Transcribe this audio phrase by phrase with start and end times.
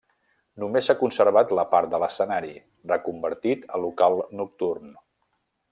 [0.61, 2.57] Només s'ha conservat la part de l'escenari,
[2.95, 4.97] reconvertit a local nocturn.